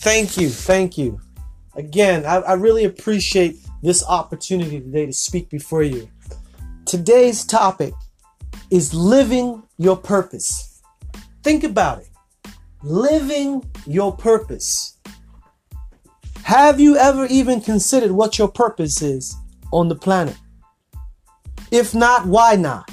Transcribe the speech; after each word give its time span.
Thank 0.00 0.36
you. 0.36 0.48
Thank 0.48 0.96
you. 0.96 1.20
Again, 1.74 2.24
I, 2.24 2.36
I 2.36 2.52
really 2.52 2.84
appreciate 2.84 3.56
this 3.82 4.04
opportunity 4.06 4.80
today 4.80 5.06
to 5.06 5.12
speak 5.12 5.50
before 5.50 5.82
you. 5.82 6.08
Today's 6.86 7.44
topic 7.44 7.94
is 8.70 8.94
living 8.94 9.64
your 9.76 9.96
purpose. 9.96 10.80
Think 11.42 11.64
about 11.64 11.98
it. 11.98 12.08
Living 12.84 13.68
your 13.86 14.16
purpose. 14.16 14.98
Have 16.44 16.78
you 16.78 16.96
ever 16.96 17.26
even 17.26 17.60
considered 17.60 18.12
what 18.12 18.38
your 18.38 18.48
purpose 18.48 19.02
is 19.02 19.34
on 19.72 19.88
the 19.88 19.96
planet? 19.96 20.36
If 21.72 21.92
not, 21.92 22.24
why 22.24 22.54
not? 22.54 22.88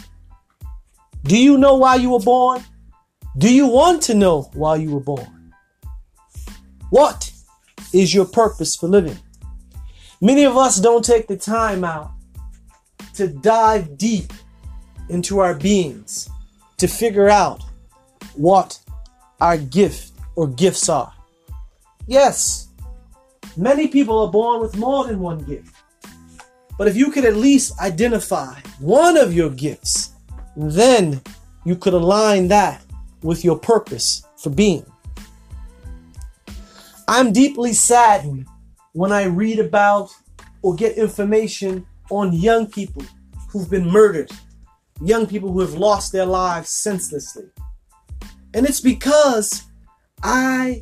Do 1.24 1.38
you 1.38 1.60
know 1.60 1.76
why 1.76 1.96
you 1.96 2.10
were 2.10 2.20
born? 2.20 2.64
Do 3.38 3.54
you 3.54 3.68
want 3.68 4.02
to 4.04 4.16
know 4.16 4.50
why 4.54 4.78
you 4.78 4.92
were 4.92 5.00
born? 5.00 5.35
What 6.96 7.30
is 7.92 8.14
your 8.14 8.24
purpose 8.24 8.78
for 8.78 8.88
living? 8.88 9.18
Many 10.22 10.46
of 10.46 10.56
us 10.56 10.80
don't 10.80 11.04
take 11.04 11.28
the 11.28 11.36
time 11.36 11.84
out 11.84 12.12
to 13.16 13.28
dive 13.28 13.98
deep 13.98 14.32
into 15.10 15.40
our 15.40 15.56
beings 15.56 16.30
to 16.78 16.88
figure 16.88 17.28
out 17.28 17.62
what 18.36 18.80
our 19.42 19.58
gift 19.58 20.14
or 20.38 20.48
gifts 20.48 20.88
are. 20.88 21.12
Yes, 22.08 22.70
many 23.58 23.90
people 23.90 24.18
are 24.20 24.32
born 24.32 24.62
with 24.62 24.78
more 24.78 25.04
than 25.04 25.20
one 25.20 25.44
gift. 25.44 25.76
But 26.78 26.88
if 26.88 26.96
you 26.96 27.12
could 27.12 27.26
at 27.26 27.36
least 27.36 27.78
identify 27.82 28.62
one 28.80 29.18
of 29.18 29.34
your 29.34 29.50
gifts, 29.50 30.12
then 30.56 31.22
you 31.66 31.76
could 31.76 31.94
align 31.94 32.48
that 32.48 32.86
with 33.22 33.44
your 33.44 33.60
purpose 33.60 34.24
for 34.38 34.50
being. 34.50 34.86
I'm 37.08 37.32
deeply 37.32 37.74
saddened 37.74 38.48
when 38.94 39.12
I 39.12 39.26
read 39.26 39.60
about 39.60 40.10
or 40.64 40.74
get 40.74 40.98
information 40.98 41.86
on 42.10 42.34
young 42.34 42.66
people 42.66 43.04
who've 43.50 43.70
been 43.70 43.88
murdered, 43.88 44.32
young 45.02 45.28
people 45.28 45.52
who 45.52 45.60
have 45.60 45.76
lost 45.76 46.12
their 46.12 46.26
lives 46.26 46.70
senselessly. 46.70 47.46
And 48.56 48.66
it's 48.66 48.82
because 48.82 49.66
I 50.24 50.82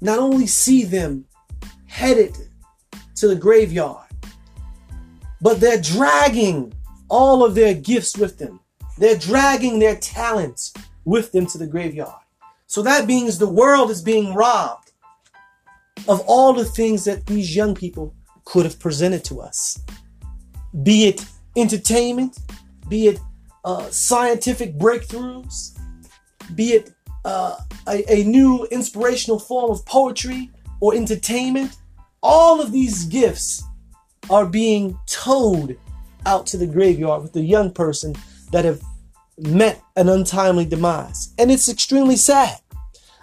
not 0.00 0.18
only 0.18 0.46
see 0.46 0.84
them 0.84 1.24
headed 1.86 2.36
to 3.16 3.28
the 3.28 3.36
graveyard, 3.36 4.06
but 5.40 5.60
they're 5.60 5.80
dragging 5.80 6.74
all 7.08 7.44
of 7.44 7.54
their 7.54 7.74
gifts 7.74 8.18
with 8.18 8.38
them. 8.38 8.60
They're 8.98 9.16
dragging 9.16 9.78
their 9.78 9.96
talents 9.96 10.74
with 11.04 11.32
them 11.32 11.46
to 11.46 11.58
the 11.58 11.66
graveyard. 11.66 12.20
So 12.66 12.82
that 12.82 13.06
means 13.06 13.38
the 13.38 13.48
world 13.48 13.90
is 13.90 14.02
being 14.02 14.34
robbed 14.34 14.92
of 16.08 16.20
all 16.26 16.52
the 16.52 16.64
things 16.64 17.04
that 17.04 17.26
these 17.26 17.54
young 17.54 17.74
people 17.74 18.14
could 18.44 18.64
have 18.64 18.78
presented 18.78 19.24
to 19.24 19.40
us. 19.40 19.80
Be 20.82 21.06
it 21.06 21.24
entertainment, 21.56 22.38
be 22.88 23.08
it 23.08 23.20
uh, 23.64 23.88
scientific 23.90 24.76
breakthroughs, 24.76 25.78
be 26.54 26.72
it 26.72 26.92
uh, 27.24 27.56
a, 27.88 28.04
a 28.12 28.24
new 28.24 28.66
inspirational 28.70 29.38
form 29.38 29.70
of 29.70 29.84
poetry 29.86 30.50
or 30.80 30.94
entertainment. 30.94 31.76
All 32.22 32.60
of 32.60 32.72
these 32.72 33.04
gifts 33.04 33.62
are 34.30 34.46
being 34.46 34.98
towed 35.06 35.78
out 36.26 36.46
to 36.48 36.56
the 36.56 36.66
graveyard 36.66 37.22
with 37.22 37.32
the 37.32 37.42
young 37.42 37.70
person 37.70 38.14
that 38.52 38.64
have 38.64 38.82
met 39.38 39.82
an 39.96 40.08
untimely 40.08 40.64
demise. 40.64 41.32
And 41.38 41.50
it's 41.50 41.68
extremely 41.68 42.16
sad. 42.16 42.58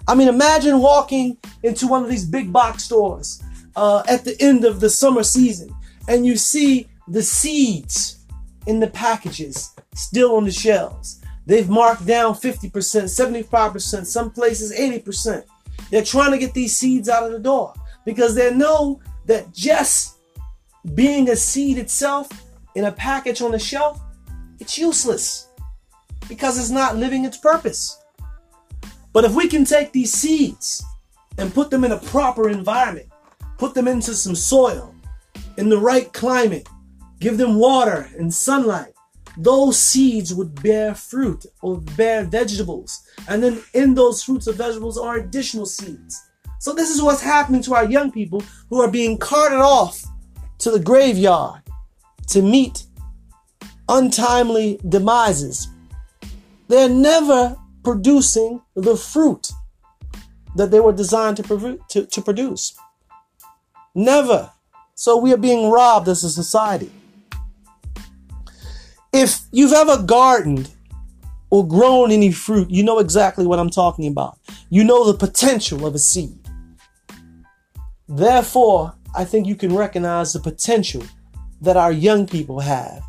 I 0.07 0.15
mean, 0.15 0.27
imagine 0.27 0.79
walking 0.79 1.37
into 1.63 1.87
one 1.87 2.03
of 2.03 2.09
these 2.09 2.25
big 2.25 2.51
box 2.51 2.83
stores 2.83 3.41
uh, 3.75 4.03
at 4.07 4.23
the 4.25 4.35
end 4.41 4.65
of 4.65 4.79
the 4.79 4.89
summer 4.89 5.23
season 5.23 5.73
and 6.07 6.25
you 6.25 6.35
see 6.35 6.87
the 7.07 7.21
seeds 7.21 8.25
in 8.67 8.79
the 8.79 8.87
packages 8.87 9.71
still 9.95 10.35
on 10.35 10.45
the 10.45 10.51
shelves. 10.51 11.21
They've 11.45 11.69
marked 11.69 12.05
down 12.05 12.33
50%, 12.33 12.71
75%, 12.71 14.05
some 14.05 14.31
places 14.31 14.77
80%. 14.77 15.43
They're 15.89 16.03
trying 16.03 16.31
to 16.31 16.37
get 16.37 16.53
these 16.53 16.75
seeds 16.75 17.09
out 17.09 17.23
of 17.23 17.31
the 17.31 17.39
door 17.39 17.73
because 18.05 18.35
they 18.35 18.53
know 18.53 19.01
that 19.25 19.53
just 19.53 20.17
being 20.95 21.29
a 21.29 21.35
seed 21.35 21.77
itself 21.77 22.29
in 22.75 22.85
a 22.85 22.91
package 22.91 23.41
on 23.41 23.51
the 23.51 23.59
shelf, 23.59 24.01
it's 24.59 24.77
useless 24.77 25.47
because 26.29 26.57
it's 26.57 26.69
not 26.69 26.95
living 26.95 27.25
its 27.25 27.37
purpose. 27.37 28.00
But 29.13 29.25
if 29.25 29.33
we 29.33 29.47
can 29.47 29.65
take 29.65 29.91
these 29.91 30.13
seeds 30.13 30.83
and 31.37 31.53
put 31.53 31.69
them 31.69 31.83
in 31.83 31.91
a 31.91 31.99
proper 31.99 32.49
environment, 32.49 33.09
put 33.57 33.73
them 33.73 33.87
into 33.87 34.13
some 34.13 34.35
soil, 34.35 34.95
in 35.57 35.69
the 35.69 35.77
right 35.77 36.11
climate, 36.13 36.67
give 37.19 37.37
them 37.37 37.55
water 37.55 38.09
and 38.17 38.33
sunlight, 38.33 38.93
those 39.37 39.77
seeds 39.77 40.33
would 40.33 40.61
bear 40.61 40.93
fruit 40.95 41.45
or 41.61 41.79
bear 41.79 42.23
vegetables. 42.23 43.03
And 43.27 43.41
then 43.41 43.61
in 43.73 43.93
those 43.93 44.23
fruits 44.23 44.47
or 44.47 44.53
vegetables 44.53 44.97
are 44.97 45.17
additional 45.17 45.65
seeds. 45.65 46.21
So 46.59 46.73
this 46.73 46.89
is 46.89 47.01
what's 47.01 47.21
happening 47.21 47.61
to 47.63 47.73
our 47.73 47.85
young 47.85 48.11
people 48.11 48.43
who 48.69 48.81
are 48.81 48.91
being 48.91 49.17
carted 49.17 49.59
off 49.59 50.03
to 50.59 50.71
the 50.71 50.79
graveyard 50.79 51.61
to 52.27 52.41
meet 52.41 52.83
untimely 53.89 54.79
demises. 54.87 55.67
They're 56.67 56.89
never 56.89 57.57
producing 57.83 58.61
the 58.75 58.95
fruit 58.95 59.51
that 60.55 60.71
they 60.71 60.79
were 60.79 60.93
designed 60.93 61.37
to, 61.37 61.79
to, 61.89 62.05
to 62.05 62.21
produce. 62.21 62.75
Never. 63.95 64.51
So 64.95 65.17
we 65.17 65.33
are 65.33 65.37
being 65.37 65.71
robbed 65.71 66.07
as 66.07 66.23
a 66.23 66.29
society. 66.29 66.91
If 69.13 69.41
you've 69.51 69.73
ever 69.73 70.01
gardened 70.01 70.69
or 71.49 71.67
grown 71.67 72.11
any 72.11 72.31
fruit, 72.31 72.69
you 72.69 72.83
know 72.83 72.99
exactly 72.99 73.45
what 73.45 73.59
I'm 73.59 73.69
talking 73.69 74.07
about. 74.07 74.37
You 74.69 74.83
know 74.83 75.11
the 75.11 75.17
potential 75.17 75.85
of 75.85 75.95
a 75.95 75.99
seed. 75.99 76.37
Therefore, 78.07 78.93
I 79.15 79.25
think 79.25 79.47
you 79.47 79.55
can 79.55 79.75
recognize 79.75 80.33
the 80.33 80.39
potential 80.39 81.03
that 81.61 81.77
our 81.77 81.91
young 81.91 82.25
people 82.25 82.59
have 82.59 83.03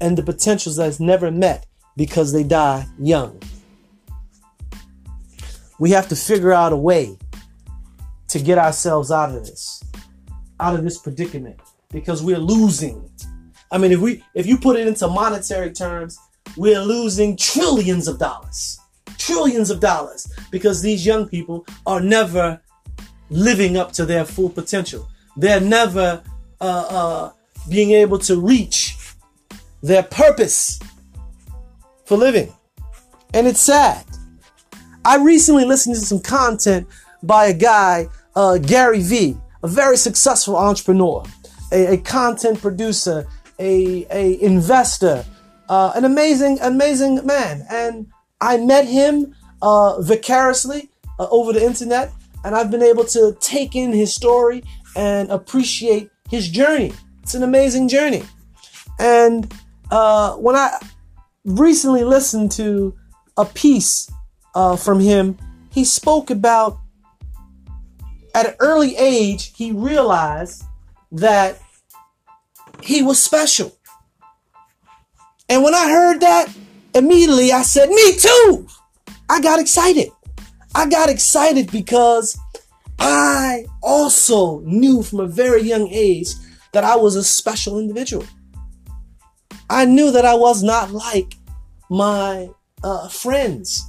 and 0.00 0.16
the 0.16 0.22
potentials 0.22 0.76
that's 0.76 1.00
never 1.00 1.30
met 1.30 1.66
because 1.96 2.32
they 2.32 2.42
die 2.42 2.86
young. 2.98 3.40
We 5.80 5.90
have 5.92 6.08
to 6.08 6.16
figure 6.16 6.52
out 6.52 6.74
a 6.74 6.76
way 6.76 7.16
to 8.28 8.38
get 8.38 8.58
ourselves 8.58 9.10
out 9.10 9.34
of 9.34 9.46
this, 9.46 9.82
out 10.60 10.74
of 10.74 10.84
this 10.84 10.98
predicament, 10.98 11.58
because 11.90 12.22
we're 12.22 12.38
losing. 12.38 13.10
I 13.72 13.78
mean, 13.78 13.90
if 13.90 13.98
we 13.98 14.22
if 14.34 14.46
you 14.46 14.58
put 14.58 14.76
it 14.76 14.86
into 14.86 15.08
monetary 15.08 15.72
terms, 15.72 16.18
we're 16.56 16.82
losing 16.82 17.34
trillions 17.34 18.08
of 18.08 18.18
dollars. 18.18 18.78
Trillions 19.16 19.70
of 19.70 19.80
dollars 19.80 20.30
because 20.50 20.82
these 20.82 21.06
young 21.06 21.26
people 21.26 21.66
are 21.86 22.00
never 22.00 22.60
living 23.30 23.78
up 23.78 23.90
to 23.92 24.04
their 24.04 24.26
full 24.26 24.50
potential. 24.50 25.08
They're 25.36 25.62
never 25.62 26.22
uh, 26.60 26.86
uh, 26.90 27.32
being 27.70 27.92
able 27.92 28.18
to 28.18 28.38
reach 28.38 28.98
their 29.82 30.02
purpose 30.02 30.78
for 32.04 32.18
living. 32.18 32.52
And 33.32 33.46
it's 33.46 33.60
sad. 33.60 34.04
I 35.04 35.16
recently 35.16 35.64
listened 35.64 35.96
to 35.96 36.02
some 36.02 36.20
content 36.20 36.86
by 37.22 37.46
a 37.46 37.54
guy, 37.54 38.08
uh, 38.36 38.58
Gary 38.58 39.02
Vee, 39.02 39.36
a 39.62 39.68
very 39.68 39.96
successful 39.96 40.56
entrepreneur, 40.56 41.24
a, 41.72 41.94
a 41.94 41.96
content 41.96 42.60
producer, 42.60 43.26
a, 43.58 44.06
a 44.10 44.40
investor, 44.42 45.24
uh, 45.68 45.92
an 45.94 46.04
amazing, 46.04 46.58
amazing 46.60 47.24
man. 47.24 47.64
And 47.70 48.08
I 48.40 48.58
met 48.58 48.86
him 48.86 49.34
uh, 49.62 50.02
vicariously 50.02 50.90
uh, 51.18 51.28
over 51.30 51.52
the 51.54 51.64
internet, 51.64 52.12
and 52.44 52.54
I've 52.54 52.70
been 52.70 52.82
able 52.82 53.04
to 53.04 53.36
take 53.40 53.74
in 53.74 53.92
his 53.92 54.14
story 54.14 54.62
and 54.96 55.30
appreciate 55.30 56.10
his 56.28 56.48
journey. 56.48 56.92
It's 57.22 57.34
an 57.34 57.42
amazing 57.42 57.88
journey. 57.88 58.22
And 58.98 59.50
uh, 59.90 60.34
when 60.34 60.56
I 60.56 60.78
recently 61.44 62.04
listened 62.04 62.52
to 62.52 62.94
a 63.38 63.46
piece 63.46 64.10
uh, 64.54 64.76
from 64.76 65.00
him, 65.00 65.38
he 65.70 65.84
spoke 65.84 66.30
about 66.30 66.78
at 68.34 68.46
an 68.46 68.54
early 68.60 68.96
age, 68.96 69.52
he 69.56 69.72
realized 69.72 70.62
that 71.12 71.60
he 72.82 73.02
was 73.02 73.22
special. 73.22 73.76
And 75.48 75.62
when 75.62 75.74
I 75.74 75.90
heard 75.90 76.20
that, 76.20 76.48
immediately 76.94 77.52
I 77.52 77.62
said, 77.62 77.88
Me 77.88 78.16
too! 78.16 78.66
I 79.28 79.40
got 79.40 79.60
excited. 79.60 80.10
I 80.74 80.88
got 80.88 81.08
excited 81.08 81.70
because 81.72 82.38
I 82.98 83.64
also 83.82 84.60
knew 84.60 85.02
from 85.02 85.20
a 85.20 85.26
very 85.26 85.62
young 85.62 85.88
age 85.88 86.28
that 86.72 86.84
I 86.84 86.96
was 86.96 87.16
a 87.16 87.24
special 87.24 87.78
individual. 87.78 88.24
I 89.68 89.84
knew 89.84 90.10
that 90.12 90.24
I 90.24 90.34
was 90.34 90.62
not 90.62 90.90
like 90.90 91.34
my 91.88 92.50
uh, 92.82 93.08
friends 93.08 93.78